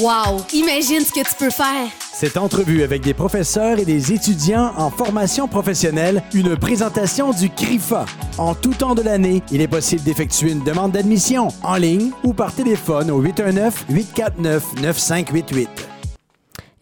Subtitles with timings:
[0.00, 0.44] Wow!
[0.52, 1.88] Imagine ce que tu peux faire!
[2.12, 8.06] Cette entrevue avec des professeurs et des étudiants en formation professionnelle, une présentation du CRIFA.
[8.38, 12.32] En tout temps de l'année, il est possible d'effectuer une demande d'admission en ligne ou
[12.32, 15.93] par téléphone au 819-849-9588.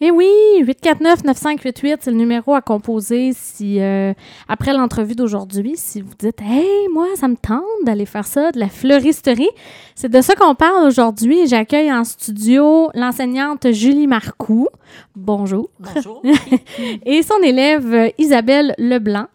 [0.05, 0.27] Eh oui,
[0.63, 4.13] 849-9588, c'est le numéro à composer si, euh,
[4.49, 8.59] après l'entrevue d'aujourd'hui, si vous dites Hey, moi, ça me tente d'aller faire ça, de
[8.59, 9.47] la fleuristerie.
[9.95, 11.47] C'est de ça qu'on parle aujourd'hui.
[11.47, 14.67] J'accueille en studio l'enseignante Julie Marcoux.
[15.15, 15.69] Bonjour.
[15.79, 16.21] Bonjour.
[17.05, 19.27] Et son élève euh, Isabelle Leblanc.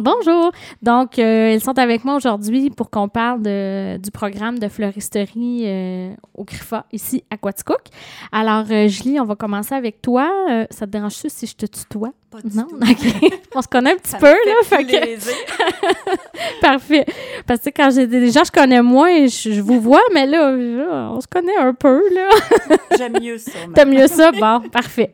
[0.00, 0.50] Bonjour.
[0.82, 5.62] Donc, euh, ils sont avec moi aujourd'hui pour qu'on parle de- du programme de fleuristerie
[5.66, 7.82] euh, au CRIFA, ici à Quaticook.
[8.32, 10.30] Alors, euh, Julie, on va commencer avec toi.
[10.50, 12.12] Euh, ça te dérange-tu si je te tutoie?
[12.30, 12.64] Pas du Non?
[12.64, 12.76] tout.
[12.76, 13.32] OK.
[13.54, 14.54] on se connaît un petit Ça peu, là.
[14.64, 17.06] fait que, parfait.
[17.46, 20.26] Parce que quand j'ai des gens que je connais moins, je, je vous vois, mais
[20.26, 22.28] là, là, on se connaît un peu, là.
[22.98, 23.50] J'aime mieux ça.
[23.74, 24.30] T'aimes mieux ça?
[24.32, 25.10] Bon, parfait.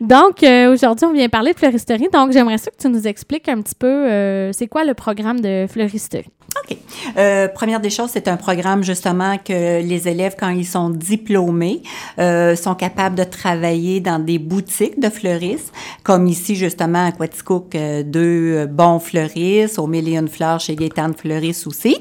[0.00, 2.08] Donc, euh, aujourd'hui, on vient parler de fleuristerie.
[2.12, 5.40] Donc, j'aimerais ça que tu nous expliques un petit peu euh, c'est quoi le programme
[5.40, 6.30] de fleuristerie.
[6.70, 6.76] OK.
[7.18, 11.82] Euh, première des choses, c'est un programme justement que les élèves, quand ils sont diplômés,
[12.18, 15.70] euh, sont capables de travailler dans des boutiques de fleuristes,
[16.02, 21.14] comme ici justement à Quaticook, euh, deux euh, bons fleuristes, au Million Fleurs chez Gaétane
[21.14, 21.96] Fleuriste aussi.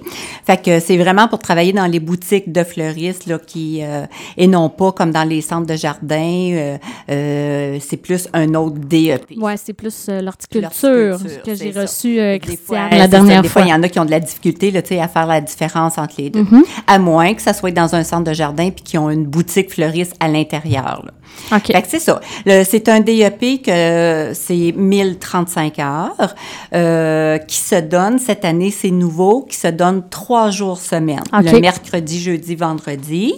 [0.46, 4.06] Fait que c'est vraiment pour travailler dans les boutiques de fleuristes là, qui euh,
[4.38, 6.78] et non pas comme dans les centres de jardin.
[7.10, 9.38] euh, c'est plus un autre DEP.
[9.38, 13.64] Ouais, c'est plus l'horticulture que j'ai reçu Christiane fois, la ça, dernière des fois.
[13.64, 15.42] il y en a qui ont de la difficulté là, tu sais, à faire la
[15.42, 16.44] différence entre les deux.
[16.44, 16.64] Mhm.
[16.88, 19.72] À moins que ça soit dans un centre de jardin puis qu'ils ont une boutique
[19.72, 21.06] fleuriste à l'intérieur.
[21.52, 21.72] OK.
[21.88, 22.19] C'est ça.
[22.45, 26.36] C'est un DEP que c'est 1035 heures
[26.73, 31.23] euh, qui se donne cette année, c'est nouveau, qui se donne trois jours semaine.
[31.33, 33.33] Le mercredi, jeudi, vendredi.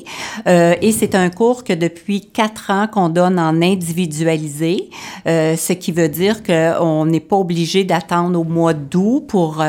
[0.48, 4.89] Euh, et c'est un cours que depuis quatre ans qu'on donne en individualisé,
[5.28, 9.64] euh, ce qui veut dire qu'on n'est pas obligé d'attendre au mois d'août pour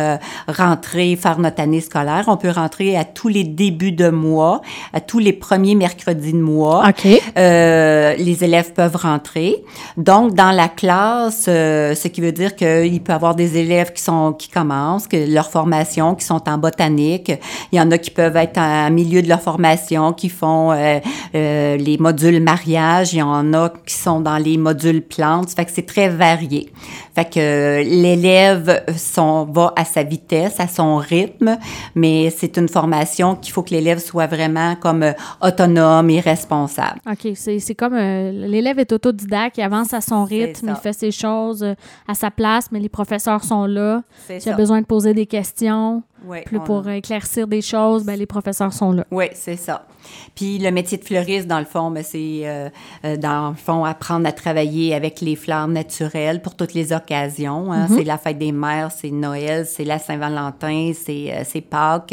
[0.48, 2.24] rentrer, faire notre année scolaire.
[2.28, 6.40] On peut rentrer à tous les débuts de mois, à tous les premiers mercredis de
[6.40, 6.88] mois.
[6.88, 7.06] OK.
[7.36, 9.56] Euh, les élèves peuvent rentrer.
[9.96, 13.92] Donc, dans la classe, euh, ce qui veut dire qu'il peut y avoir des élèves
[13.92, 17.32] qui sont qui commencent, que leur formation, qui sont en botanique.
[17.72, 20.98] Il y en a qui peuvent être en milieu de leur formation, qui font euh,
[21.34, 23.12] euh, les modules mariage.
[23.14, 25.50] Il y en a qui sont dans les modules plantes.
[25.50, 26.70] Fait que c'est très varié.
[27.14, 28.84] Fait que euh, l'élève
[29.48, 31.58] va à sa vitesse, à son rythme,
[31.94, 35.04] mais c'est une formation qu'il faut que l'élève soit vraiment comme
[35.40, 37.00] autonome et responsable.
[37.10, 37.32] OK.
[37.34, 41.62] C'est comme euh, l'élève est autodidacte, il avance à son rythme, il fait ses choses
[41.62, 41.74] euh,
[42.06, 44.02] à sa place, mais les professeurs sont là.
[44.26, 48.18] C'est S'il a besoin de poser des questions, Ouais, plus pour éclaircir des choses, ben,
[48.18, 49.04] les professeurs sont là.
[49.10, 49.86] Oui, c'est ça.
[50.34, 52.68] Puis le métier de fleuriste, dans le fond, ben, c'est, euh,
[53.04, 57.72] euh, dans le fond, apprendre à travailler avec les fleurs naturelles pour toutes les occasions.
[57.72, 57.86] hein.
[57.88, 62.12] C'est la fête des mères, c'est Noël, c'est la Saint-Valentin, c'est, euh, c'est Pâques,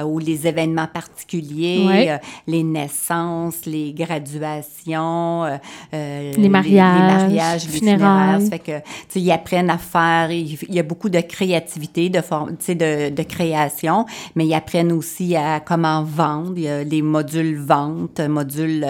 [0.00, 2.10] euh, ou les événements particuliers, Ouais.
[2.10, 5.44] euh, les naissances, les graduations,
[5.92, 8.48] Les mariages, les, mariages, les funérailles.
[8.50, 8.72] fait que,
[9.18, 13.10] ils apprennent à faire, il y a beaucoup de créativité, de, forme, tu sais, de,
[13.14, 16.52] de création, mais ils apprennent aussi à comment vendre.
[16.56, 18.86] Il y a des modules vente, modules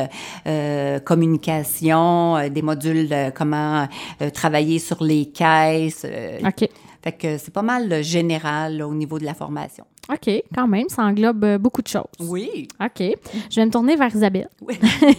[0.46, 3.86] euh, communication, euh, des modules euh, comment
[4.20, 6.04] euh, travailler sur les caisses.
[6.44, 6.68] OK.
[7.02, 9.84] Fait que c'est pas mal général là, au niveau de la formation.
[10.12, 12.02] OK, quand même, ça englobe beaucoup de choses.
[12.18, 12.66] Oui.
[12.80, 13.16] OK.
[13.50, 14.48] Je vais me tourner vers Isabelle.
[14.60, 14.74] Oui.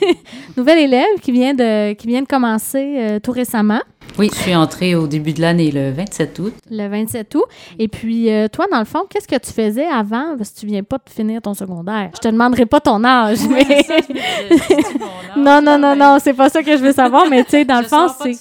[0.57, 3.81] Nouvelle élève qui vient de, qui vient de commencer euh, tout récemment,
[4.19, 6.53] Oui, je suis entrée au début de l'année, le 27 août.
[6.69, 7.45] le 27 août.
[7.79, 10.35] Et puis, euh, toi, dans le fond, qu'est-ce que tu faisais avant?
[10.37, 12.11] Parce que tu viens pas de finir ton secondaire.
[12.15, 13.65] Je te demanderai pas ton âge, mais...
[15.37, 17.79] non, non, non, non, c'est pas ça que je veux savoir, mais tu sais, dans
[17.79, 18.33] le fond, c'est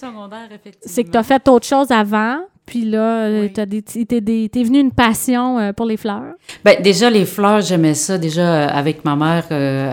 [0.82, 3.52] c'est que tu as fait autre chose avant, puis là, euh, Oui.
[3.52, 6.34] t'es venu une passion euh, pour les fleurs.
[6.64, 8.18] Ben, déjà, les fleurs, j'aimais ça.
[8.18, 9.92] Déjà, avec ma mère, euh,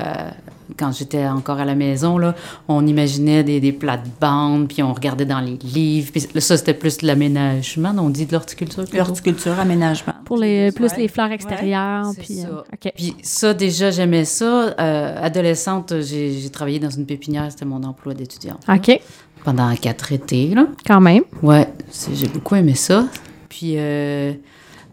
[0.78, 2.36] quand j'étais encore à la maison, là,
[2.68, 6.12] on imaginait des, des plates-bandes, puis on regardait dans les livres.
[6.12, 8.84] Puis ça, c'était plus de l'aménagement, on dit de l'horticulture.
[8.86, 9.00] plutôt.
[9.00, 10.14] Horticulture, aménagement.
[10.25, 10.98] Pour les, plus Ouais.
[10.98, 12.12] les fleurs extérieures.
[12.19, 12.48] puis, ça.
[12.48, 12.92] euh, OK.
[12.96, 14.75] Puis ça, déjà, j'aimais ça.
[14.80, 18.63] Euh, adolescente, j'ai travaillé dans une pépinière, c'était mon emploi d'étudiante.
[18.68, 19.00] OK,
[19.44, 20.68] Pendant quatre étés, là.
[20.86, 21.24] quand même.
[21.42, 21.68] Ouais,
[22.13, 23.06] j'ai beaucoup aimé ça.
[23.50, 24.34] Puis euh,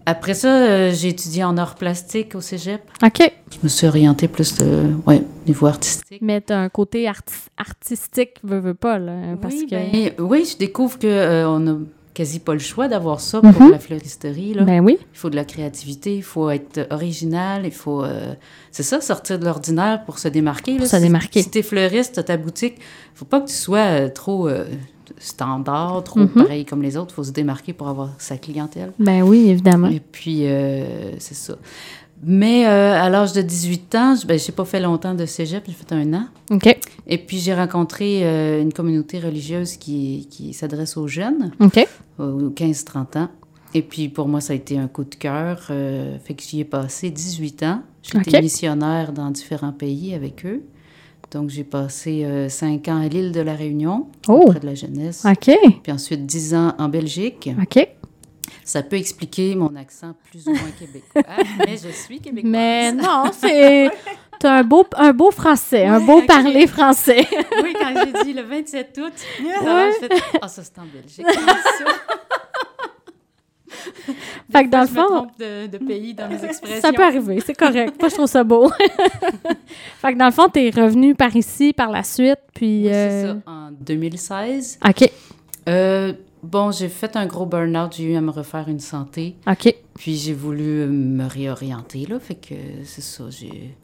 [0.06, 2.83] après ça, euh, j'ai étudié en arts plastiques au cégep.
[3.03, 3.33] OK.
[3.51, 6.19] Je me suis orientée plus de, ouais, niveau artistique.
[6.21, 9.75] Mais t'as un côté arti- artistique, veux, veux pas, là, parce oui, que...
[9.75, 11.77] ben, oui, je découvre que euh, on a
[12.12, 13.73] quasi pas le choix d'avoir ça pour Mhm.
[13.73, 14.55] la fleuristerie.
[14.55, 14.62] Là.
[14.62, 14.99] Ben oui.
[15.01, 18.05] Il faut de la créativité, il faut être original, il faut...
[18.05, 18.35] euh,
[18.71, 20.73] c'est ça, sortir de l'ordinaire pour se démarquer.
[20.77, 20.87] Pour là.
[20.89, 21.43] se Si- démarquer.
[21.43, 22.77] Si t'es fleuriste, t'as ta boutique,
[23.15, 24.65] faut pas que tu sois euh, trop euh,
[25.19, 26.29] standard, trop Mhm.
[26.29, 27.15] pareil comme les autres.
[27.15, 28.93] faut se démarquer pour avoir sa clientèle.
[28.99, 29.89] Ben oui, évidemment.
[29.89, 31.55] Et puis, euh, c'est ça.
[32.27, 35.65] Mais euh, à l'âge de 18 ans, je- ben, j'ai pas fait longtemps de cégep,
[35.67, 36.25] j'ai fait un an.
[36.51, 36.79] OK.
[37.06, 41.87] Et puis, j'ai rencontré euh, une communauté religieuse qui, qui s'adresse aux jeunes, OK.
[42.19, 43.29] aux 15-30 ans.
[43.75, 45.61] Et puis, pour moi, ça a été un coup de cœur.
[45.65, 47.83] fait que j'y ai passé 18 ans.
[48.15, 48.33] OK.
[48.41, 50.62] missionnaire dans différents pays avec eux.
[51.34, 54.44] Donc, j'ai passé 5 ans à l'île de la Réunion, Oh.
[54.46, 55.25] auprès de la jeunesse.
[55.28, 55.50] OK.
[55.82, 57.50] Puis ensuite, 10 ans en Belgique.
[57.60, 57.86] OK.
[58.62, 61.22] Ça peut expliquer mon accent plus ou moins québécois,
[61.58, 62.50] mais je suis québécoise.
[62.50, 63.90] Mais non, c'est.
[64.38, 67.26] T'as un beau, un beau français, un beau parler français.
[67.62, 69.12] Oui, quand j'ai dit le 27 août,
[69.60, 71.26] alors j'ai fait Ah, ça c'est en Belgique.
[74.53, 76.81] Fait que dans le Je me fond, trompe de, de pays dans mes expressions.
[76.81, 77.94] ça peut arriver, c'est correct.
[77.99, 78.71] Moi, je trouve ça beau.
[80.00, 82.82] fait que dans le fond, t'es revenu par ici par la suite, puis.
[82.82, 84.79] Oui, c'est euh, ça, en 2016.
[84.87, 85.11] OK.
[85.69, 86.12] Euh,
[86.43, 89.75] bon, j'ai fait un gros burn-out, j'ai eu à me refaire une santé, OK.
[89.94, 92.55] puis j'ai voulu me réorienter, là, fait que
[92.85, 93.75] c'est ça, j'ai...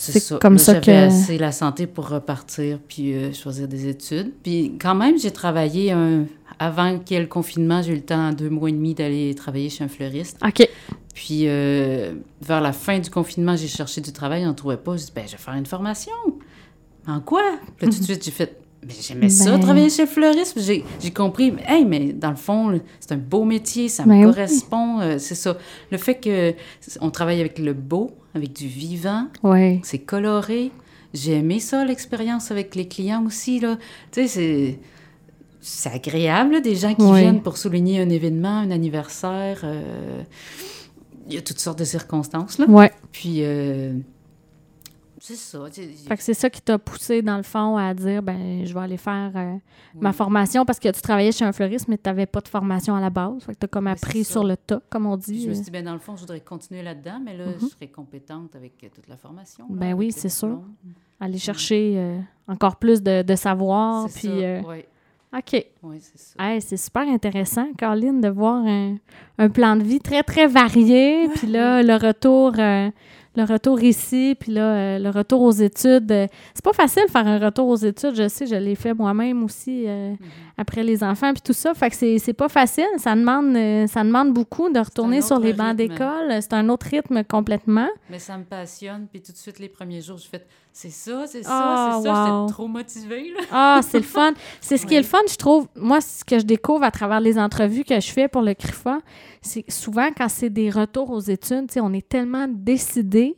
[0.00, 3.88] C'est comme Là, ça j'avais que- assez la santé pour repartir puis euh, choisir des
[3.88, 4.32] études.
[4.42, 6.24] Puis quand même, j'ai travaillé un...
[6.60, 8.94] Avant qu'il y ait le confinement, j'ai eu le temps, en deux mois et demi,
[8.94, 10.38] d'aller travailler chez un fleuriste.
[10.44, 10.68] OK.
[11.14, 14.96] Puis euh, vers la fin du confinement, j'ai cherché du travail, on ne trouvait pas.
[14.96, 16.12] J'ai dit, ben, je vais faire une formation.
[17.06, 17.42] En quoi?
[17.76, 18.56] Puis là, tout de suite, j'ai fait,
[18.86, 20.58] mais j'aimais ça, Ben- travailler chez le fleuriste.
[20.60, 24.32] J'ai, compris, hey, mais dans le fond, c'est un beau métier, ça Ben me oui.
[24.34, 25.00] correspond.
[25.00, 25.56] euh, c'est ça.
[25.90, 26.54] Le fait que
[27.00, 29.28] on travaille avec le beau, avec du vivant,
[29.82, 30.70] c'est coloré.
[31.14, 33.60] J'ai aimé ça, l'expérience avec les clients aussi.
[33.60, 33.76] Là.
[34.12, 34.78] Tu sais, c'est,
[35.60, 37.20] c'est agréable, là, des gens qui Oui.
[37.20, 39.60] viennent pour souligner un événement, un anniversaire.
[39.64, 40.22] euh,
[41.28, 42.58] Il y a toutes sortes de circonstances.
[42.58, 42.66] Là.
[42.68, 42.90] Ouais.
[43.12, 43.92] Puis, euh,
[45.34, 45.64] c'est ça.
[46.08, 48.80] Fait que c'est ça qui t'a poussé, dans le fond, à dire, ben, je vais
[48.80, 49.54] aller faire euh,
[50.00, 52.94] ma formation parce que tu travaillais chez un fleuriste, mais tu n'avais pas de formation
[52.94, 53.42] à la base.
[53.44, 55.42] Fait que tu as comme appris sur le tas, comme on Puis dit.
[55.44, 57.66] je me suis dit, ben, dans le fond, je voudrais continuer là-dedans, mais là, je
[57.66, 59.64] serais compétente avec euh, toute la formation.
[59.68, 60.60] là, Ben oui, c'est sûr.
[61.20, 64.06] aller chercher euh, encore plus de, de savoir.
[64.08, 64.84] Puis, ça, euh, oui,
[65.36, 65.66] OK.
[65.82, 66.34] oui, c'est ça.
[66.38, 68.96] Hey, c'est super intéressant, Caroline, de voir un,
[69.36, 71.28] un plan de vie très, très varié.
[71.34, 72.52] Puis là, le retour,
[73.38, 76.10] le retour ici, puis là, euh, le retour aux études.
[76.12, 78.14] Euh, C'est pas facile de faire un retour aux études.
[78.14, 80.14] Je sais, je l'ai fait moi-même aussi euh,
[80.56, 81.72] après les enfants, puis tout ça.
[81.74, 82.86] Fait que c'est c'est pas facile.
[82.98, 86.36] Ça demande, ça demande beaucoup de retourner sur les bancs d'école.
[86.40, 87.88] C'est un autre rythme complètement.
[88.10, 89.06] Mais ça me passionne.
[89.10, 90.44] Puis tout de suite, les premiers jours, je fais
[90.80, 92.12] c'est ça, c'est ça, Ah, c'est ça.
[92.12, 92.40] wow.
[92.46, 93.32] J'étais trop motivée.
[93.36, 93.40] Là.
[93.50, 94.32] Ah, c'est le fun.
[94.60, 95.66] C'est ce qui est le fun, je trouve.
[95.74, 98.98] Moi, ce que je découvre à travers les entrevues que je fais pour le CRIFA,
[99.42, 103.36] c'est souvent quand c'est des retours aux études, on est tellement décidé,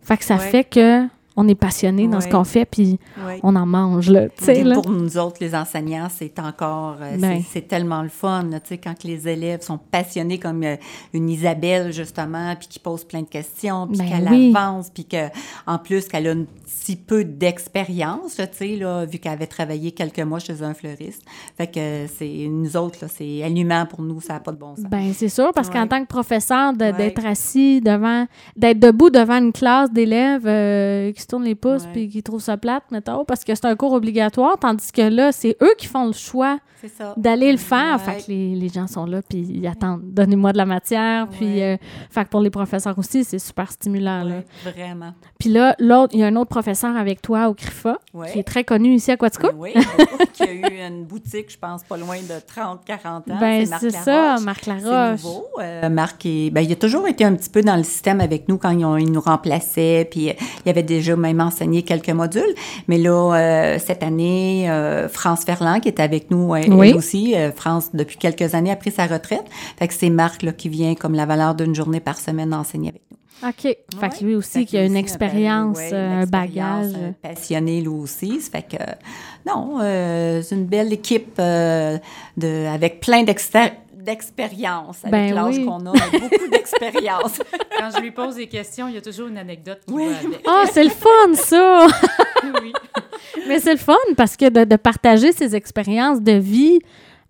[0.00, 0.50] fait que ça Ouais.
[0.50, 1.06] fait que
[1.36, 2.98] on est passionné dans ce qu'on fait, puis
[3.42, 4.28] on en mange là,
[4.64, 4.74] là.
[4.74, 7.42] Pour nous autres, les enseignants, c'est encore, euh, Ben.
[7.50, 10.76] c'est- tellement le fun, là, quand que les élèves sont passionnés comme euh,
[11.14, 14.52] une Isabelle, justement, puis qui pose plein de questions, puis Ben qu'elle oui.
[14.54, 15.28] avance, puis que,
[15.66, 20.38] en plus, qu'elle a un petit peu d'expérience, là, vu qu'elle avait travaillé quelques mois
[20.38, 21.22] chez un fleuriste.
[21.56, 24.76] Fait que c'est, nous autres, là, c'est allumant pour nous, ça n'a pas de bon
[24.76, 24.84] sens.
[24.90, 28.26] Ben c'est sûr parce qu'en tant que professeur d'être assis devant
[28.56, 32.40] d'être debout devant une classe d'élèves euh, qui se tournent les pouces puis qui trouvent
[32.42, 35.86] ça plate mettons parce que c'est un cours obligatoire tandis que là c'est eux qui
[35.86, 38.00] font le choix C'est d'aller le faire.
[38.00, 40.02] Fait que les, les gens sont là, puis ils attendent.
[40.02, 41.28] Donnez-moi de la matière.
[41.28, 41.76] Puis, euh,
[42.10, 44.24] fait que pour les professeurs aussi, c'est super stimulant.
[44.24, 44.42] Là.
[44.64, 45.12] Vraiment.
[45.38, 47.98] Puis là, l'autre, il y a un autre professeur avec toi au CRIFA,
[48.32, 49.50] qui est très connu ici à Quatico.
[49.56, 49.74] Oui,
[50.32, 53.22] qui a eu une boutique, je pense, pas loin de 30-40 ans.
[53.40, 54.44] Ben, Marc c'est ça, Laroche.
[54.44, 55.22] Marc C'est Laroche.
[55.22, 55.46] nouveau.
[55.60, 58.48] Euh, Marc, est- ben, il a toujours été un petit peu dans le système avec
[58.48, 60.34] nous quand ils, ont- ils nous remplaçaient, puis euh,
[60.66, 62.54] il avait déjà même enseigné quelques modules.
[62.88, 66.90] Mais là, euh, cette année, euh, France Ferland, qui est avec nous, elle, Oui.
[66.90, 69.44] elle aussi, euh, France, depuis quelques années, a pris sa retraite.
[69.78, 72.88] Fait que c'est Marc là, qui vient, comme la valeur d'une journée par semaine, enseigner
[72.90, 73.16] avec nous.
[73.48, 73.76] OK.
[74.00, 77.02] Fait que lui aussi, qui a une aussi, expérience, ouais, euh, un une expérience, bagage.
[77.02, 78.40] un passionné, lui aussi.
[78.40, 78.82] Ça fait que,
[79.50, 81.98] non, euh, c'est une belle équipe euh,
[82.36, 83.72] de, avec plein d'expé-
[84.02, 85.04] d'expérience.
[85.04, 85.64] Avec Ben l'âge oui.
[85.64, 87.38] qu'on a, beaucoup d'expérience.
[87.78, 90.06] Quand je lui pose des questions, il y a toujours une anecdote qui Oui.
[90.08, 90.40] va avec.
[90.46, 91.86] Ah, c'est le fun, ça!
[92.62, 92.72] oui.
[93.48, 96.78] Mais c'est le fun parce que de, de partager ses expériences de vie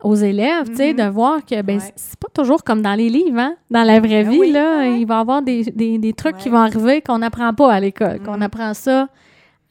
[0.03, 1.83] aux élèves, tu sais, de voir que ben, Mm-hmm.
[1.85, 1.93] Ouais.
[1.97, 3.55] c'est pas toujours comme dans les livres, hein?
[3.71, 5.01] Dans la vraie Ben vie, oui, là, ouais, ouais.
[5.01, 7.79] il va y avoir des, des, des trucs qui vont arriver qu'on n'apprend pas à
[7.79, 8.43] l'école, qu'on Mm.
[8.43, 9.09] apprend ça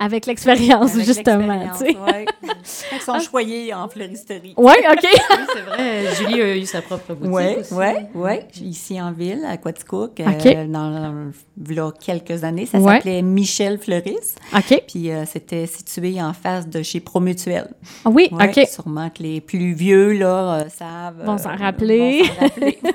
[0.04, 1.38] Avec l'expérience, Avec justement.
[1.60, 1.98] l'expérience, tu sais.
[1.98, 2.26] ouais.
[2.94, 4.54] Ils sont choyés en fleuristerie.
[4.58, 5.04] Oui, OK.
[5.04, 6.16] Oui, c'est vrai.
[6.16, 7.74] Julie a eu sa propre boutique Oui, aussi.
[7.74, 8.34] oui, oui.
[8.64, 10.70] Ici en ville, à Quaticook, euh, OK.
[10.72, 12.66] dans, dans quelques années.
[12.66, 12.96] Ça Ouais.
[12.96, 14.36] s'appelait Michel Fleuris.
[14.56, 14.84] OK.
[14.88, 17.68] Puis euh, c'était situé en face de chez Promutuel.
[18.04, 18.68] Ah Oui, Ouais, OK.
[18.68, 21.24] Sûrement que les plus vieux, là, euh, savent.
[21.26, 22.24] Vont euh, s'en rappeler.
[22.24, 22.80] vont s'en rappeler.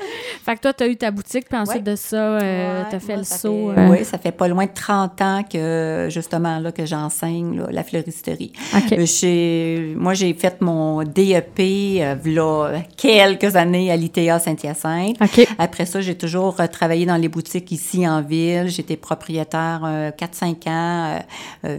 [0.44, 1.92] Fait que toi, tu as eu ta boutique, puis ensuite Ouais.
[1.92, 3.72] de ça, euh, Ouais, tu as fait moi, le saut.
[3.74, 7.58] fait- euh, Oui, ça fait pas loin de 30 ans que, justement, là, que j'enseigne
[7.58, 8.52] là, la fleuristerie.
[8.74, 8.92] OK.
[8.92, 15.16] Euh, j'ai- moi, j'ai fait mon DEP euh, là, quelques années à l'ITA Saint-Hyacinthe.
[15.20, 15.46] OK.
[15.58, 18.68] Après ça, j'ai toujours euh, travaillé dans les boutiques ici en ville.
[18.68, 21.18] J'étais propriétaire euh, 4-5 ans,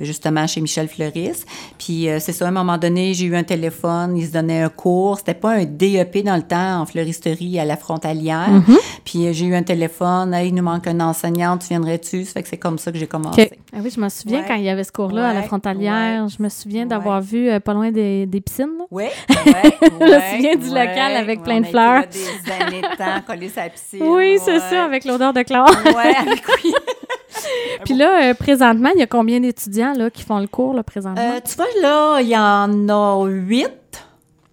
[0.02, 1.44] justement, chez Michel Fleuris.
[1.78, 4.62] Puis, euh, c'est ça, à un moment donné, j'ai eu un téléphone, ils se donnaient
[4.62, 5.18] un cours.
[5.18, 7.76] C'était pas un DEP dans le temps en fleuristerie à la
[8.14, 8.78] Mm-hmm.
[9.06, 12.26] Puis, euh, j'ai eu un téléphone, hey, il nous manque un enseignant, tu viendrais-tu?
[12.26, 13.52] Ça fait que c'est comme ça que j'ai commencé.
[13.74, 14.46] Ah oui, je me souviens Ouais.
[14.48, 16.24] quand il y avait ce cours-là à la frontalière.
[16.24, 16.30] ouais.
[16.38, 18.70] Je me souviens d'avoir vu euh, pas loin des, des piscines.
[18.80, 18.86] là.
[18.92, 22.04] Oui, Je me souviens du local avec plein de fleurs.
[22.12, 24.04] des années de temps collés sur la piscine.
[24.04, 25.70] Oui, c'est ça, avec l'odeur de chlore.
[25.86, 26.74] Ouais, avec oui.
[27.86, 31.22] Puis là, euh, présentement, il y a combien d'étudiants qui font le cours là, présentement?
[31.22, 33.70] Euh, tu vois, là, il y en a huit.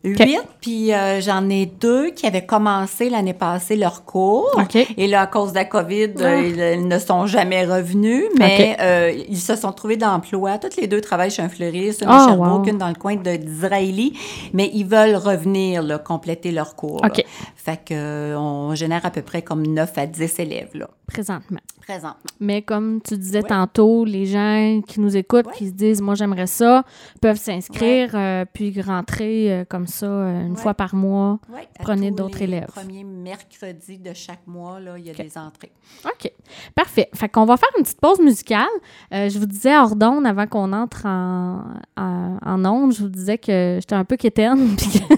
[0.05, 4.49] Huit, puis euh, j'en ai deux qui avaient commencé l'année passée leur cours.
[4.97, 6.23] Et là, à cause de la COVID, Ah.
[6.23, 10.59] euh, ils, ils ne sont jamais revenus, mais euh, ils se sont trouvés d'emploi.
[10.59, 12.71] Toutes les deux travaillent chez un fleuriste, une Ah, à Sherbrooke, wow.
[12.73, 14.17] une dans le coin de d'Israéli,
[14.53, 17.01] mais ils veulent revenir, là, compléter leur cours.
[17.05, 17.11] là.
[17.57, 21.59] Fait que, euh, on génère à peu près comme 9 à 10 élèves, là, Présentement.
[21.83, 22.15] présentement.
[22.41, 23.49] Mais comme tu disais Ouais.
[23.49, 25.53] tantôt, les gens qui nous écoutent, Ouais.
[25.55, 26.85] qui se disent Moi, j'aimerais ça,
[27.21, 28.11] peuvent s'inscrire,
[28.55, 30.57] puis rentrer comme ça euh, une Ouais.
[30.59, 31.39] fois par mois.
[31.53, 32.67] Ouais, Prenez d'autres élèves.
[32.75, 35.73] Premier mercredi de chaque mois, là, il y a des entrées.
[36.05, 36.31] OK.
[36.75, 37.09] Parfait.
[37.15, 38.67] Fait qu'on va faire une petite pause musicale.
[39.13, 41.63] Euh, je vous disais hors d'onde, avant qu'on entre en,
[41.97, 45.15] en, en onde, je vous disais que j'étais un peu quétaine, puis que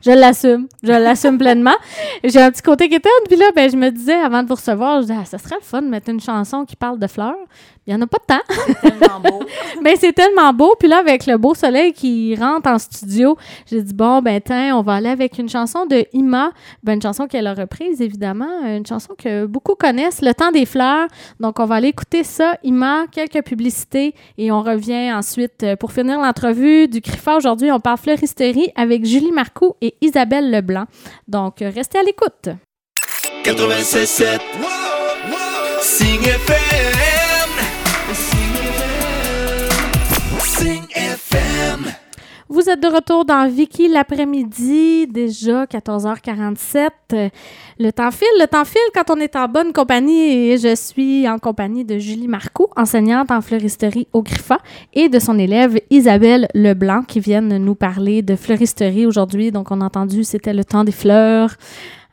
[0.00, 0.68] je l'assume.
[0.82, 1.74] Je l'assume pleinement.
[2.22, 4.96] J'ai un petit côté quétaine, puis là, ben, je me disais, avant de vous recevoir,
[5.00, 7.36] je disais, ah, ça serait le fun de mettre une chanson qui parle de fleurs.
[7.86, 8.80] Il n'y en a pas de temps.
[8.80, 9.44] Tellement beau.
[9.82, 10.74] Mais c'est tellement beau.
[10.78, 13.36] Puis là, avec le beau soleil qui rentre en studio,
[13.70, 16.52] j'ai dit, bon, ben, tiens, on va aller avec une chanson de Ima.
[16.82, 18.64] Ben, une chanson qu'elle a reprise, évidemment.
[18.64, 21.08] Une chanson que beaucoup connaissent, Le temps des fleurs.
[21.40, 24.14] Donc, on va aller écouter ça, Ima, quelques publicités.
[24.38, 27.36] Et on revient ensuite euh, pour finir l'entrevue du CRIFA.
[27.36, 30.84] Aujourd'hui, on parle fleuristerie avec Julie Marcoux et Isabelle Leblanc.
[31.28, 32.48] Donc, restez à l'écoute.
[33.44, 34.40] 96.7
[35.80, 37.13] Sing FM
[42.50, 46.90] Vous êtes de retour dans Vicky l'après-midi, déjà 14h47.
[47.14, 47.28] Euh,
[47.78, 51.26] Le temps file, le temps file quand on est en bonne compagnie et je suis
[51.26, 54.58] en compagnie de Julie Marcoux, enseignante en fleuristerie au Griffa,
[54.92, 59.50] et de son élève Isabelle Leblanc qui viennent nous parler de fleuristerie aujourd'hui.
[59.50, 61.56] Donc, on a entendu, c'était le temps des fleurs.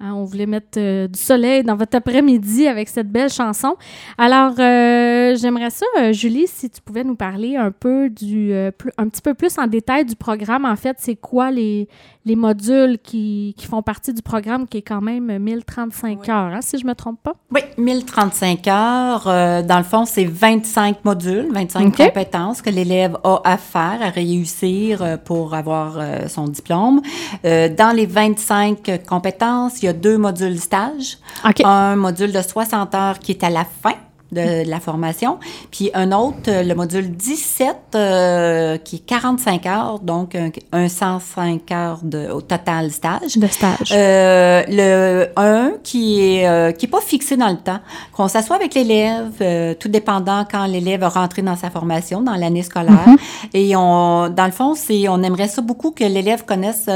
[0.04, 3.76] Hein, on voulait mettre euh, du soleil dans votre après-midi avec cette belle chanson.
[4.18, 8.92] Alors, euh, j'aimerais ça, euh, Julie, si tu pouvais nous parler un peu du, plus-
[8.98, 10.66] un petit peu plus en détail du programme.
[10.66, 11.88] En fait, c'est quoi les,
[12.26, 16.62] les modules qui, qui font partie du programme qui est quand même 1035 heures, hein,
[16.62, 17.34] si je me trompe pas?
[17.54, 19.24] Oui, 1035 heures.
[19.64, 21.98] Dans le fond, c'est 25 modules, 25 OK.
[21.98, 27.02] compétences que l'élève a à faire, à réussir pour avoir son diplôme.
[27.44, 31.18] Dans les 25 compétences, il y a deux modules stage.
[31.64, 33.96] Un module de 60 heures qui est à la fin
[34.32, 35.40] de la formation,
[35.72, 40.88] puis un autre, euh, le module 17, euh, qui est 45 heures, donc un, un
[40.88, 43.38] 105 heures de, au total stage.
[43.38, 43.92] De stage.
[43.92, 47.80] Euh, le 1 qui est euh, qui est pas fixé dans le temps,
[48.14, 52.64] qu'on s'assoit avec l'élève, tout dépendant quand l'élève a rentré dans sa formation, dans l'année
[52.64, 53.06] scolaire.
[53.54, 56.88] Et on, dans le fond, c'est on aimerait ça beaucoup que l'élève connaisse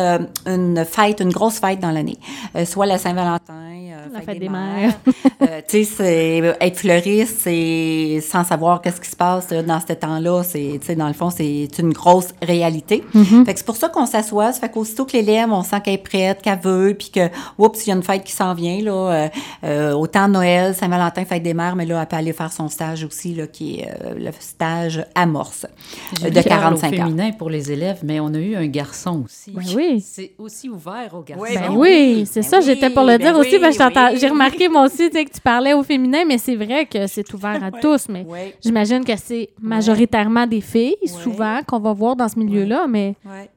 [0.46, 2.18] une fête, une grosse fête dans l'année,
[2.66, 3.75] soit la Saint-Valentin,
[4.16, 4.94] La fête, fête des, des mères.
[5.42, 9.80] Euh, tu sais, c'est être fleuriste, c'est sans savoir qu'est-ce qui se passe euh, dans
[9.80, 10.44] ce temps-là.
[10.44, 13.04] C'est, tu sais, dans le fond, c'est une grosse réalité.
[13.14, 14.54] Fait que c'est pour ça qu'on s'assoit.
[14.54, 17.86] Ça fait qu'aussitôt que l'élève, on sent qu'elle est prête, qu'elle veut, puis que, oups,
[17.86, 18.92] il y a une fête qui s'en vient, là.
[18.92, 19.28] euh,
[19.66, 23.04] euh, autant Noël, Saint-Valentin, fête des mères, mais là, elle peut aller faire son stage
[23.04, 25.66] aussi, là, qui est euh, le stage amorce
[26.24, 27.04] euh, de parle 45 au heures.
[27.06, 29.52] féminin pour les élèves, mais on a eu un garçon aussi.
[29.52, 30.02] Ben oui.
[30.06, 31.44] C'est aussi ouvert aux garçons.
[31.44, 33.60] Oui, Ben Ben oui, oui, c'est ben ça, oui, j'étais pour le ben dire aussi.
[33.60, 34.32] que j'entends- oui, J'ai oui.
[34.32, 37.72] remarqué moi aussi que tu parlais au féminin, mais c'est vrai que c'est ouvert à
[37.72, 38.08] tous.
[38.10, 38.26] Mais
[38.64, 42.88] j'imagine que c'est majoritairement des filles, souvent, qu'on va voir dans ce milieu-là.
[42.88, 43.16] Mais.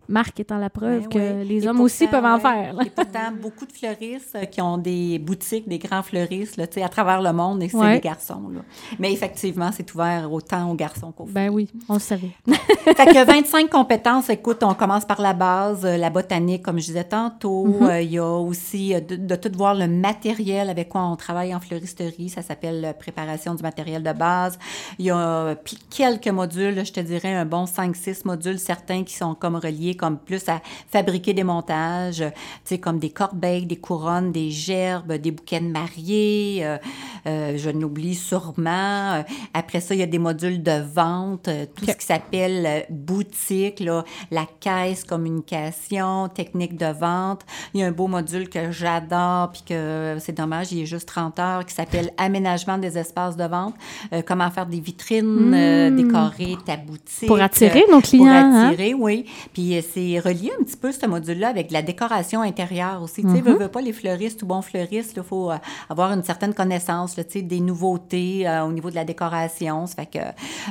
[0.08, 1.48] Marc étant la preuve Ben que oui.
[1.48, 2.72] les hommes aussi peuvent en faire.
[2.74, 2.82] là.
[2.84, 6.88] Et pourtant, beaucoup de fleuristes euh, qui ont des boutiques, des grands fleuristes là, à
[6.88, 7.94] travers le monde, et c'est Ouais.
[7.96, 8.48] des garçons.
[8.54, 8.60] Là.
[8.98, 11.34] Mais effectivement, c'est ouvert autant aux garçons qu'aux filles.
[11.34, 12.30] Ben oui, on le savait.
[12.46, 16.86] fait que 25 compétences, écoute, on commence par la base, euh, la botanique, comme je
[16.86, 17.66] disais tantôt.
[17.68, 17.90] Mm-hmm.
[17.90, 21.54] Euh, Il y a aussi de, de tout voir le matériel avec quoi on travaille
[21.54, 22.30] en fleuristerie.
[22.30, 24.58] Ça s'appelle préparation du matériel de base.
[24.98, 29.14] Il y a puis quelques modules, je te dirais un bon 5-6 modules, certains qui
[29.14, 32.30] sont comme reliés comme plus à fabriquer des montages, euh,
[32.64, 36.60] tu sais, comme des corbeilles, des couronnes, des gerbes, des bouquets de mariés.
[36.62, 36.78] euh,
[37.26, 39.12] euh, je n'oublie sûrement.
[39.16, 42.86] Euh, Après ça, il y a des modules de vente, euh, tout ce qui s'appelle
[42.88, 47.42] boutique, là, la caisse, communication, technique de vente.
[47.74, 51.08] Il y a un beau module que j'adore, puis que c'est dommage, il est juste
[51.08, 53.74] 30 heures, qui s'appelle aménagement des espaces de vente.
[54.12, 57.26] Euh, comment faire des vitrines, euh, décorer ta boutique.
[57.28, 58.68] Pour attirer nos clients, Pour hein?
[58.68, 59.26] attirer, oui.
[59.52, 63.22] Puis c'est relié un petit peu, ce module-là, avec la décoration intérieure aussi.
[63.22, 63.42] Tu sais, Mm-hmm.
[63.42, 65.56] veux, veux pas les fleuristes ou bons fleuristes, il faut euh,
[65.88, 69.86] avoir une certaine connaissance, tu sais, des nouveautés euh, au niveau de la décoration.
[69.86, 70.18] Ça fait que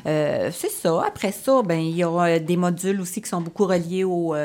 [0.08, 1.04] euh, c'est ça.
[1.08, 4.36] Après ça, ben il y a des modules aussi qui sont beaucoup reliés au,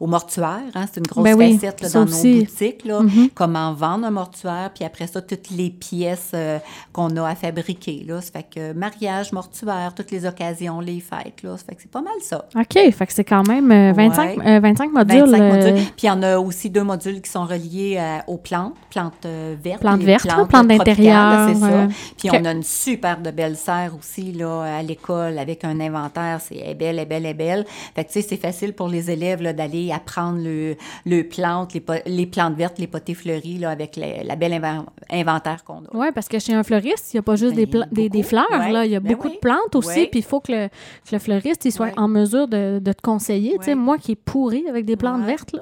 [0.00, 0.60] au mortuaire.
[0.74, 0.84] hein.
[0.92, 2.28] C'est une grosse Ben oui, facette là, dans aussi.
[2.28, 2.38] Mm-hmm.
[2.38, 2.84] nos boutiques.
[2.84, 3.00] Là.
[3.34, 6.32] Comment vendre un mortuaire, puis après ça, toutes les pièces
[6.92, 8.04] qu'on a à fabriquer.
[8.06, 8.20] Là.
[8.20, 11.42] Ça fait que mariage, mortuaire, toutes les occasions, les fêtes.
[11.42, 11.56] Là.
[11.56, 12.44] Ça fait que c'est pas mal ça.
[12.54, 13.92] OK, fait que c'est quand même euh,
[14.26, 14.56] 25, Ouais.
[14.56, 15.20] euh, 25 modules.
[15.26, 15.74] 25 euh, modules.
[15.74, 19.26] Puis il y en a aussi deux modules qui sont reliés euh, aux plantes, plantes
[19.62, 19.80] vertes.
[19.80, 21.88] Plantes vertes, plantes tropicales, d'intérieur, C'est ça.
[22.18, 26.40] Puis on a une super de belle serre aussi là, à l'école avec un inventaire.
[26.40, 27.64] C'est elle est belle, elle est belle, elle est belle.
[27.94, 31.72] Fait que tu sais, c'est facile pour les élèves d'aller apprendre le, le plantes,
[32.06, 35.88] les, plantes vertes, les potées fleuries là, avec la, la belle inven- inventaire qu'on a.
[35.94, 38.46] Oui, parce que chez un fleuriste, il n'y a pas juste des, Ben, des, fleurs,
[38.50, 38.72] ouais.
[38.72, 38.84] là.
[38.84, 39.34] il y a Ben beaucoup oui.
[39.34, 41.92] de plantes aussi, puis il faut que le, que le fleuriste il soit Ouais.
[41.96, 43.56] en mesure de, de te conseiller.
[43.58, 45.26] Tu sais, moi qui est pourri avec des plantes Ouais.
[45.26, 45.60] vertes, là,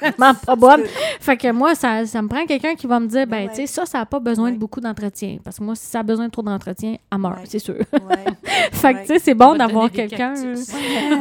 [0.00, 0.82] vraiment pas bonne.
[1.20, 3.48] Fait que moi, ça, ça me prend quelqu'un qui va me dire, ben, Ouais.
[3.50, 5.38] tu sais, ça, ça n'a pas besoin de beaucoup d'entretien.
[5.44, 7.44] Parce que moi, si ça a besoin de trop d'entretien, à mort, Ouais.
[7.44, 7.74] c'est sûr.
[7.74, 8.24] Ouais.
[8.72, 10.34] fait que, tu sais, c'est On bon d'avoir quelqu'un.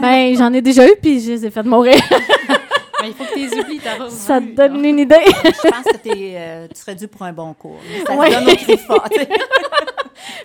[0.02, 1.96] ben, j'en ai déjà eu, puis je les ai fait mourir.
[3.08, 5.16] Il faut que tu les oublies, ta ça te donne une idée.
[5.44, 7.80] Je pense que t'es, euh, tu serais dû pour un bon cours.
[8.08, 8.32] Ça Ouais.
[8.32, 9.30] se donne au CRIFA, tu sais.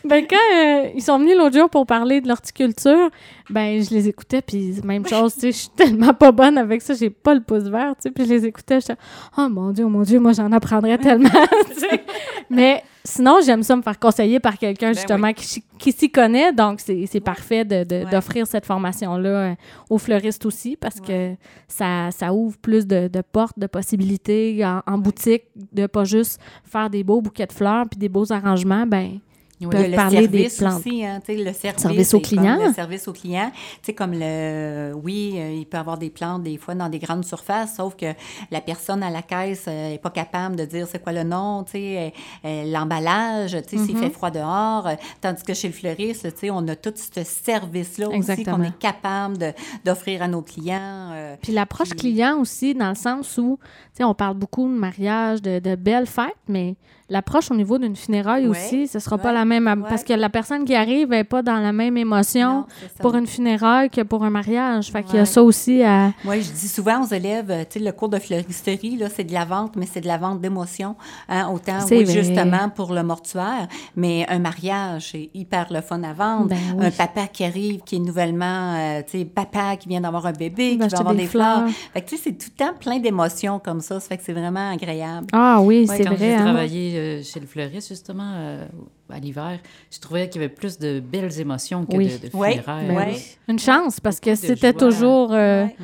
[0.04, 3.08] Ben, quand euh, ils sont venus l'autre jour pour parler de l'horticulture,
[3.48, 6.82] ben, je les écoutais, puis même chose, tu sais, je suis tellement pas bonne avec
[6.82, 8.96] ça, j'ai pas le pouce vert, tu sais, puis je les écoutais, j'étais,
[9.38, 11.28] oh mon Dieu, oh mon Dieu, moi, j'en apprendrais tellement,
[11.74, 12.04] tu sais.
[12.50, 16.52] Mais sinon, j'aime ça me faire conseiller par quelqu'un, justement, qui, s'y- qui s'y connaît,
[16.52, 18.10] donc c'est c'est parfait de- de- Ouais.
[18.10, 19.54] d'offrir cette formation-là euh,
[19.88, 21.34] aux fleuristes aussi, parce que
[21.68, 26.40] ça, ça ouvre plus de, de portes, de possibilités en, en boutique, de pas juste
[26.64, 29.18] faire des beaux bouquets de fleurs puis des beaux arrangements, ben
[29.66, 29.72] Oui.
[29.72, 30.78] peuvent le parler des service plantes.
[30.86, 32.66] aussi, hein, le service, Service aux est comme clients.
[32.66, 36.42] Le service aux clients, tu sais, comme le, oui, euh, il peut avoir des plantes
[36.42, 38.06] des fois dans des grandes surfaces, sauf que
[38.50, 41.72] la personne à la caisse n'est pas capable de dire c'est quoi le nom, tu
[41.72, 42.12] sais,
[42.44, 44.00] euh, euh, l'emballage, tu sais, s'il Mm-hmm.
[44.00, 47.22] fait froid dehors, euh, tandis que chez le fleuriste, tu sais, on a tout ce
[47.24, 49.36] service-là aussi qu'on est capable
[49.84, 51.10] d'offrir à nos clients.
[51.12, 54.66] euh, Puis l'approche Puis- client aussi, dans le sens où, tu sais, on parle beaucoup
[54.68, 56.76] de mariage, de, de belles fêtes, mais
[57.10, 59.66] l'approche au niveau d'une funéraille Ouais, aussi, ce sera pas la même.
[59.66, 59.88] ouais.
[59.88, 62.66] Parce que la personne qui arrive n'est pas dans la même émotion non,
[63.00, 64.90] pour une funéraille que pour un mariage.
[64.90, 66.12] Fait qu'il y a ça aussi à.
[66.24, 69.32] Moi, je dis souvent aux élèves, tu sais, le cours de fleuristerie, là, c'est de
[69.32, 70.96] la vente, mais c'est de la vente d'émotions.
[71.28, 76.12] Hein, autant, oui, justement, pour le mortuaire, mais un mariage, c'est hyper le fun à
[76.12, 76.46] vendre.
[76.48, 76.86] Ben oui.
[76.86, 80.32] Un papa qui arrive, qui est nouvellement, euh, tu sais, papa qui vient d'avoir un
[80.32, 81.58] bébé, qui Va avoir des des fleurs.
[81.58, 81.70] fleurs.
[81.92, 83.98] Fait que, tu sais, c'est tout le temps plein d'émotions comme ça.
[84.00, 85.26] Ça fait que c'est vraiment agréable.
[85.32, 86.18] Ah oui, Ouais, c'est Quand vrai.
[86.28, 86.42] j'ai hein.
[86.44, 88.66] travaillé euh, chez le fleuriste, justement, euh,
[89.10, 89.58] à l'hiver,
[89.90, 92.06] je trouvais qu'il y avait plus de belles émotions que Oui.
[92.08, 92.88] de, de funérailles.
[93.14, 93.36] Oui.
[93.48, 95.76] Une chance, parce que c'était toujours euh, Ouais.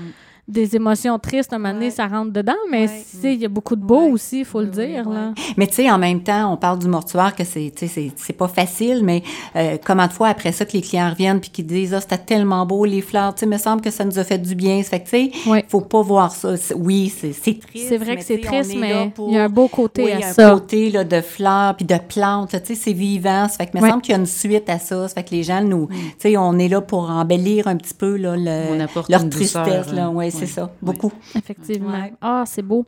[0.48, 1.52] Des émotions tristes.
[1.52, 1.90] Un moment donné, Ouais.
[1.90, 3.04] ça rentre dedans, mais Ouais.
[3.10, 4.10] tu sais, il y a beaucoup de beau Ouais.
[4.12, 5.08] aussi, il faut le dire.
[5.08, 5.32] Là.
[5.56, 8.12] Mais tu sais, en même temps, on parle du mortuaire que c'est, tu sais, c'est,
[8.16, 9.22] c'est pas facile, mais
[9.56, 12.18] euh, comment de fois après ça que les clients reviennent puis qu'ils disent ah c'était
[12.18, 14.82] tellement beau les fleurs, tu sais, me semble que ça nous a fait du bien.
[14.84, 15.64] Ça fait que tu sais, Ouais.
[15.68, 16.54] faut pas voir ça.
[16.76, 17.86] Oui, c'est, c'est triste.
[17.88, 20.14] C'est vrai que c'est triste, mais il pour- y a un beau côté oui, à
[20.16, 20.50] il y a un ça.
[20.52, 23.48] côté là, de fleurs puis de plantes, tu sais, c'est vivant.
[23.48, 23.90] Ça fait que me Ouais.
[23.90, 25.08] semble qu'il y a une suite à ça.
[25.08, 27.94] Ça fait que les gens nous, tu sais, on est là pour embellir un petit
[27.94, 28.78] peu là, le-
[29.08, 30.06] leur douceur, tristesse là.
[30.06, 30.10] hein.
[30.10, 31.12] Ouais, c'est ça, beaucoup.
[31.34, 31.90] Effectivement.
[31.90, 32.12] Ouais.
[32.20, 32.84] Ah, c'est beau.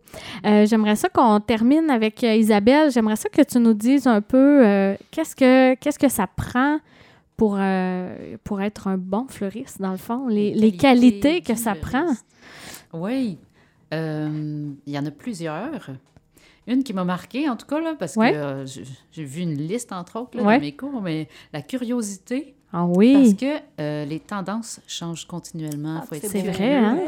[0.47, 2.91] Euh, J'aimerais ça qu'on termine avec euh, Isabelle.
[2.91, 6.79] J'aimerais ça que tu nous dises un peu euh, qu'est-ce que qu'est-ce que ça prend
[7.37, 11.75] pour, euh, pour être un bon fleuriste, dans le fond, les, les qualités que ça
[11.75, 12.07] prend?
[12.93, 13.39] Oui.
[13.95, 15.91] Euh, Il y en a plusieurs.
[16.67, 18.33] Une qui m'a marquée, en tout cas, là, parce Ouais.
[18.33, 20.57] que euh, j'ai- j'ai vu une liste, entre autres, là, Ouais.
[20.57, 23.37] dans mes cours, mais la curiosité, Ah Parce oui.
[23.37, 26.03] que euh, les tendances changent continuellement.
[26.03, 26.99] faut être Ah, c'est vrai, hein?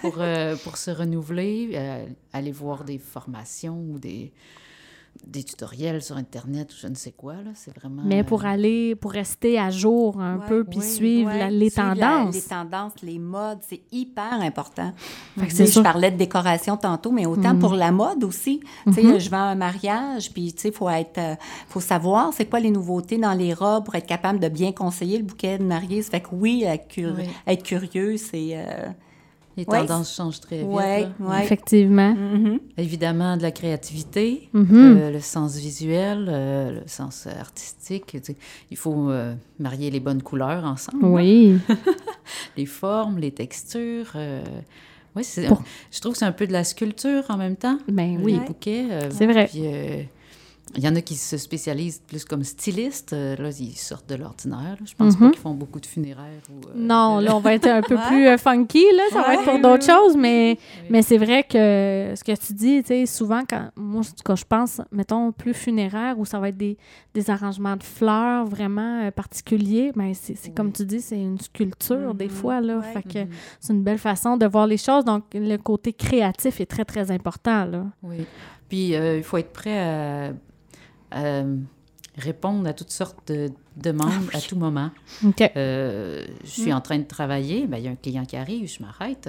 [0.00, 4.32] Pour, euh, pour se renouveler, euh, aller voir des formations ou des,
[5.26, 7.34] des tutoriels sur Internet ou je ne sais quoi.
[7.34, 8.02] là, C'est vraiment...
[8.04, 11.38] Mais euh, pour aller, pour rester à jour un Ouais, peu, puis oui, suivre ouais.
[11.38, 12.34] la- les Suivre la- tendances.
[12.34, 14.92] les tendances, les modes, c'est hyper important.
[15.38, 15.66] Fait que c'est.
[15.66, 17.60] Je parlais de décoration tantôt, mais autant Mhm.
[17.60, 18.60] pour la mode aussi.
[18.86, 21.34] Tu sais, Je vends un mariage, puis tu sais, faut être, euh,
[21.68, 25.18] faut savoir c'est quoi les nouveautés dans les robes pour être capable de bien conseiller
[25.18, 26.02] le bouquet de mariée.
[26.02, 27.24] Ça fait que oui, être, cur- Oui.
[27.46, 28.50] être curieux, c'est...
[28.54, 28.88] euh,
[29.56, 30.66] Les Ouais, tendances changent très vite.
[30.68, 31.42] ouais, ouais.
[31.44, 32.14] Effectivement.
[32.14, 32.60] Mhm.
[32.78, 34.66] Évidemment, de la créativité, Mhm.
[34.72, 38.16] euh, le sens visuel, euh, le sens artistique.
[38.70, 41.04] Il faut euh, marier les bonnes couleurs ensemble.
[41.04, 41.58] Oui.
[42.56, 44.12] Les formes, les textures.
[44.14, 44.42] euh,
[45.16, 47.78] oui, c'est, Pour- je trouve que c'est un peu de la sculpture en même temps.
[47.88, 48.32] Ben Oui, oui.
[48.34, 48.86] les bouquets.
[48.90, 49.46] euh, C'est vrai.
[49.48, 50.02] Puis, euh,
[50.76, 53.12] il y en a qui se spécialisent plus comme stylistes.
[53.12, 54.76] euh, là, ils sortent de l'ordinaire.
[54.84, 55.20] Je pense Mhm.
[55.20, 56.42] pas qu'ils font beaucoup de funéraires.
[56.48, 58.06] Ou, euh, Non, là, on va être un peu Ouais.
[58.06, 59.02] plus euh, funky, là.
[59.10, 62.82] Ça va être pour d'autres choses, mais, mais c'est vrai que ce que tu dis,
[62.82, 66.56] tu sais, souvent, quand moi, quand je pense, mettons, plus funéraire, où ça va être
[66.56, 66.76] des,
[67.14, 71.40] des arrangements de fleurs vraiment euh, particuliers, mais c'est c'est comme tu dis, c'est une
[71.40, 72.78] sculpture, des Mhm, fois, là.
[72.78, 72.92] ouais.
[72.92, 73.30] Fait que Mhm.
[73.58, 75.04] c'est une belle façon de voir les choses.
[75.04, 77.86] Donc, le côté créatif est très, très important, là.
[78.02, 78.24] Oui.
[78.68, 80.32] Puis, euh, il faut être prêt à,
[81.10, 81.42] à
[82.16, 84.90] répondre à toutes sortes de demandes à tout moment.
[85.56, 88.68] Euh, je suis en train de travailler, ben, il y a un client qui arrive,
[88.68, 89.28] je m'arrête.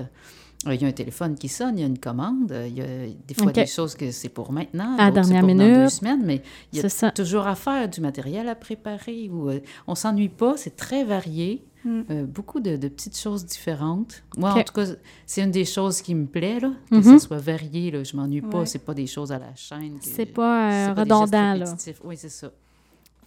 [0.68, 2.52] Euh, Il y a un téléphone qui sonne, il y a une commande.
[2.52, 2.86] euh, Il y a
[3.28, 3.54] des fois OK.
[3.54, 5.76] des choses que c'est pour maintenant, À d'autres, c'est pour dans minute.
[5.76, 6.42] deux semaines, mais
[6.74, 9.30] il y a toujours à faire, du matériel à préparer.
[9.30, 11.64] Ou, euh, on s'ennuie pas, c'est très varié.
[11.84, 12.02] Mm.
[12.12, 14.24] Euh, beaucoup de, de petites choses différentes.
[14.38, 14.86] Moi, en tout cas,
[15.26, 17.04] c'est une des choses qui me plaît, là, que Mhm.
[17.04, 17.90] ça soit varié.
[17.92, 18.04] Là.
[18.04, 18.60] Je m'ennuie pas.
[18.60, 18.66] Ouais.
[18.66, 19.98] C'est pas des choses à la chaîne.
[20.02, 21.76] C'est pas, euh, pas redondant, là.
[22.04, 22.52] Oui, c'est ça.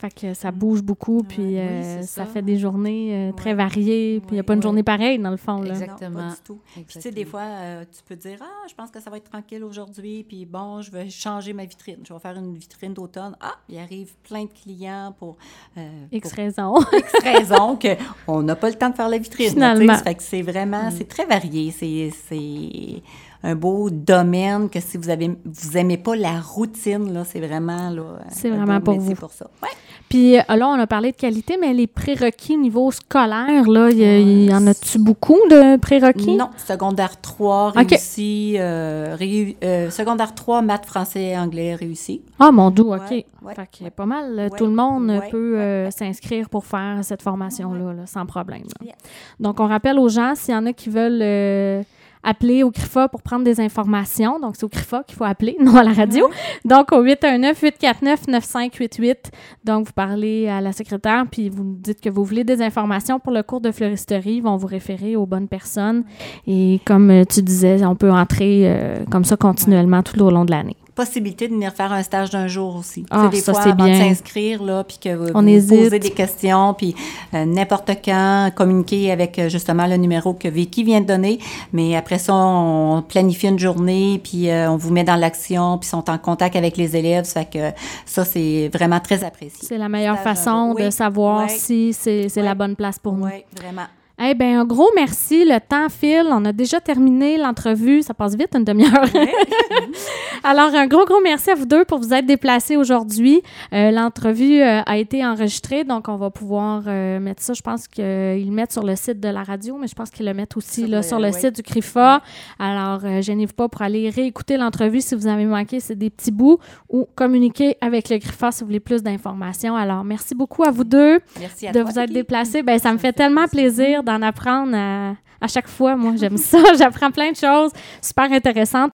[0.04, 2.24] Fait que ça bouge beaucoup, puis Oui, euh, c'est ça.
[2.24, 2.30] ça.
[2.30, 3.56] fait des journées euh, très Ouais.
[3.56, 4.42] variées, puis il n'y a Ouais.
[4.42, 5.70] pas une journée pareille, dans le fond, là.
[5.70, 5.86] Exact.
[5.92, 6.28] Non, pas Exactement.
[6.28, 6.58] du tout.
[6.74, 9.16] Puis tu sais, des fois, euh, tu peux dire, ah, je pense que ça va
[9.16, 11.96] être tranquille aujourd'hui, puis bon, je vais changer ma vitrine.
[12.06, 13.34] Je vais faire une vitrine d'automne.
[13.40, 15.38] Ah, il arrive plein de clients pour,
[15.78, 16.74] euh, X pour raison.
[16.92, 17.78] X raisons
[18.26, 19.48] qu'on n'a pas le temps de faire la vitrine.
[19.48, 19.96] Finalement.
[19.96, 21.70] Fait que c'est vraiment, c'est très varié.
[21.70, 23.02] C'est, c'est
[23.42, 27.88] un beau domaine que si vous avez, vous aimez pas la routine, là, c'est vraiment,
[27.88, 29.14] là, C'est vraiment beau pour vous.
[29.14, 29.50] pour ça.
[29.62, 29.68] Ouais.
[30.14, 34.44] Puis euh, là, on a parlé de qualité, mais les prérequis niveau scolaire, là, il
[34.44, 36.37] y, en a-tu beaucoup de prérequis?
[36.37, 37.74] Non, secondaire 3 OK.
[37.74, 39.16] réussi, euh,
[39.64, 42.22] euh, secondaire 3 maths, français et anglais réussi.
[42.38, 43.00] Ah, mon Dieu, OK.
[43.11, 45.90] Ouais, ouais, fait que pas mal, Ouais, tout le monde ouais, peut ouais, euh, ouais.
[45.90, 48.62] s'inscrire pour faire cette formation-là, là, sans problème.
[48.62, 48.87] là.
[48.87, 48.94] Yes.
[49.40, 51.85] Donc, on rappelle aux gens, s'il y en a qui veulent
[52.24, 55.76] appeler au CRIFA pour prendre des informations, donc c'est au CRIFA qu'il faut appeler, non
[55.76, 56.28] à la radio.
[56.64, 59.16] Donc, au 819-849-9588.
[59.64, 63.32] Donc, vous parlez à la secrétaire, puis vous dites que vous voulez des informations pour
[63.32, 64.37] le cours de fleuristerie.
[64.37, 66.04] Ils vont vous référer aux bonnes personnes.
[66.46, 70.44] Et comme euh, tu disais, on peut entrer euh, comme ça continuellement tout au long
[70.44, 70.76] de l'année.
[70.94, 73.04] Possibilité de venir faire un stage d'un jour aussi.
[73.11, 73.98] Ah, des ça, fois, avant bien.
[73.98, 76.94] de s'inscrire, là, puis que vous, On vous posez des questions, puis
[77.35, 81.40] euh, n'importe quand, communiquer avec euh, justement le numéro que Vicky vient de donner.
[81.72, 85.88] Mais après ça, on planifie une journée, puis euh, on vous met dans l'action, puis
[85.88, 87.24] sont en contact avec les élèves.
[87.24, 89.66] Ça fait que ça, c'est vraiment très apprécié.
[89.66, 90.92] C'est la meilleure façon de Oui.
[90.92, 93.24] savoir si c'est la bonne place pour nous.
[93.26, 93.87] Oui, vraiment.
[94.22, 95.44] Eh bien, un gros merci.
[95.44, 96.27] Le temps file.
[96.31, 98.00] On a déjà terminé l'entrevue.
[98.03, 99.07] Ça passe vite, une demi-heure.
[100.44, 103.42] Alors, un gros, gros merci à vous deux pour vous être déplacés aujourd'hui.
[103.72, 107.55] Euh, l'entrevue euh, a été enregistrée, donc on va pouvoir euh, mettre ça.
[107.55, 110.27] Je pense qu'ils le mettent sur le site de la radio, mais je pense qu'ils
[110.27, 111.35] le mettent aussi Sur là, le- sur le oui.
[111.40, 112.22] site du CRIFA.
[112.61, 116.31] Alors, euh, gênez-vous pas pour aller réécouter l'entrevue si vous avez manqué, c'est des petits
[116.31, 119.74] bouts, ou communiquer avec le CRIFA si vous voulez plus d'informations.
[119.74, 122.14] Alors, merci beaucoup à vous deux Merci à de toi, vous être Vicky.
[122.14, 122.62] déplacés.
[122.62, 125.96] Ben, ça me fait tellement plaisir d'en apprendre à, chaque fois.
[125.96, 126.58] Moi, j'aime ça.
[126.78, 128.92] J'apprends plein de choses super intéressantes.